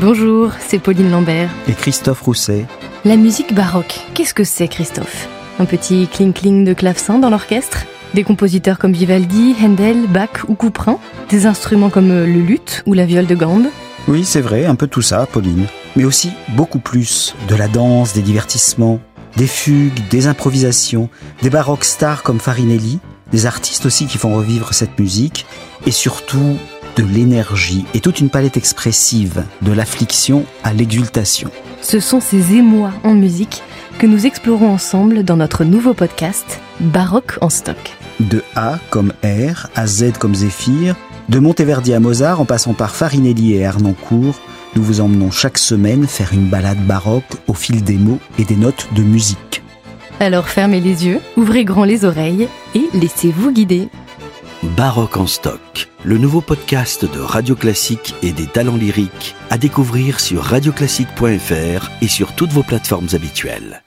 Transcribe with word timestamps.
Bonjour, 0.00 0.52
c'est 0.66 0.78
Pauline 0.78 1.10
Lambert. 1.10 1.50
Et 1.68 1.74
Christophe 1.74 2.22
Rousset. 2.22 2.64
La 3.04 3.16
musique 3.16 3.54
baroque, 3.54 4.00
qu'est-ce 4.14 4.32
que 4.32 4.44
c'est 4.44 4.66
Christophe? 4.66 5.28
Un 5.58 5.66
petit 5.66 6.08
cling-cling 6.10 6.64
de 6.64 6.72
clavecin 6.72 7.18
dans 7.18 7.28
l'orchestre? 7.28 7.84
Des 8.14 8.24
compositeurs 8.24 8.78
comme 8.78 8.94
Vivaldi, 8.94 9.54
Handel, 9.62 10.06
Bach 10.06 10.30
ou 10.48 10.54
Couperin? 10.54 10.98
Des 11.28 11.44
instruments 11.44 11.90
comme 11.90 12.08
le 12.08 12.24
luth 12.24 12.82
ou 12.86 12.94
la 12.94 13.04
viole 13.04 13.26
de 13.26 13.34
gambe? 13.34 13.66
Oui, 14.08 14.24
c'est 14.24 14.40
vrai, 14.40 14.64
un 14.64 14.74
peu 14.74 14.86
tout 14.86 15.02
ça, 15.02 15.26
Pauline. 15.30 15.66
Mais 15.96 16.04
aussi 16.04 16.30
beaucoup 16.56 16.78
plus. 16.78 17.34
De 17.48 17.54
la 17.54 17.68
danse, 17.68 18.14
des 18.14 18.22
divertissements, 18.22 19.00
des 19.36 19.46
fugues, 19.46 20.08
des 20.08 20.28
improvisations, 20.28 21.10
des 21.42 21.50
baroques 21.50 21.84
stars 21.84 22.22
comme 22.22 22.40
Farinelli, 22.40 23.00
des 23.32 23.44
artistes 23.44 23.84
aussi 23.84 24.06
qui 24.06 24.16
font 24.16 24.34
revivre 24.34 24.72
cette 24.72 24.98
musique, 24.98 25.44
et 25.84 25.90
surtout 25.90 26.56
de 27.00 27.06
l'énergie 27.06 27.86
et 27.94 28.00
toute 28.00 28.20
une 28.20 28.28
palette 28.28 28.58
expressive, 28.58 29.44
de 29.62 29.72
l'affliction 29.72 30.44
à 30.62 30.74
l'exultation. 30.74 31.50
Ce 31.80 31.98
sont 31.98 32.20
ces 32.20 32.56
émois 32.56 32.92
en 33.04 33.14
musique 33.14 33.62
que 33.98 34.06
nous 34.06 34.26
explorons 34.26 34.70
ensemble 34.70 35.24
dans 35.24 35.36
notre 35.36 35.64
nouveau 35.64 35.94
podcast 35.94 36.60
Baroque 36.78 37.38
en 37.40 37.48
stock. 37.48 37.96
De 38.20 38.42
A 38.54 38.78
comme 38.90 39.14
R, 39.24 39.68
à 39.74 39.86
Z 39.86 40.12
comme 40.18 40.34
Zéphyr, 40.34 40.94
de 41.30 41.38
Monteverdi 41.38 41.94
à 41.94 42.00
Mozart 42.00 42.38
en 42.38 42.44
passant 42.44 42.74
par 42.74 42.94
Farinelli 42.94 43.54
et 43.54 43.60
Hernancourt, 43.60 44.38
nous 44.76 44.82
vous 44.82 45.00
emmenons 45.00 45.30
chaque 45.30 45.58
semaine 45.58 46.06
faire 46.06 46.34
une 46.34 46.50
balade 46.50 46.86
baroque 46.86 47.24
au 47.46 47.54
fil 47.54 47.82
des 47.82 47.96
mots 47.96 48.20
et 48.38 48.44
des 48.44 48.56
notes 48.56 48.88
de 48.94 49.02
musique. 49.02 49.62
Alors 50.20 50.50
fermez 50.50 50.80
les 50.80 51.06
yeux, 51.06 51.20
ouvrez 51.38 51.64
grand 51.64 51.84
les 51.84 52.04
oreilles 52.04 52.46
et 52.74 52.90
laissez-vous 52.92 53.52
guider. 53.52 53.88
Baroque 54.62 55.16
en 55.16 55.26
stock, 55.26 55.88
le 56.04 56.18
nouveau 56.18 56.42
podcast 56.42 57.10
de 57.10 57.18
Radio 57.18 57.54
Classique 57.54 58.14
et 58.22 58.32
des 58.32 58.46
talents 58.46 58.76
lyriques 58.76 59.34
à 59.48 59.56
découvrir 59.56 60.20
sur 60.20 60.42
radioclassique.fr 60.42 61.90
et 62.02 62.08
sur 62.08 62.34
toutes 62.34 62.52
vos 62.52 62.62
plateformes 62.62 63.08
habituelles. 63.14 63.82